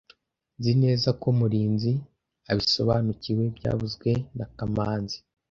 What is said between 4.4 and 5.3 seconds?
kamanzi